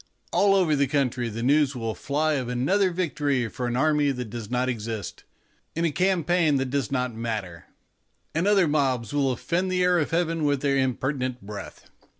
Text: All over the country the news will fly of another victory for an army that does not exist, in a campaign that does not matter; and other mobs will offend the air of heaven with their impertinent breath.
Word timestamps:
All 0.31 0.55
over 0.55 0.75
the 0.75 0.87
country 0.87 1.29
the 1.29 1.43
news 1.43 1.75
will 1.75 1.93
fly 1.93 2.33
of 2.33 2.49
another 2.49 2.89
victory 2.89 3.47
for 3.49 3.67
an 3.67 3.75
army 3.77 4.09
that 4.09 4.31
does 4.31 4.49
not 4.49 4.67
exist, 4.67 5.25
in 5.75 5.85
a 5.85 5.91
campaign 5.91 6.55
that 6.55 6.71
does 6.71 6.91
not 6.91 7.13
matter; 7.13 7.65
and 8.33 8.47
other 8.47 8.67
mobs 8.67 9.13
will 9.13 9.31
offend 9.31 9.71
the 9.71 9.83
air 9.83 9.99
of 9.99 10.09
heaven 10.09 10.43
with 10.43 10.61
their 10.61 10.75
impertinent 10.79 11.43
breath. 11.43 11.91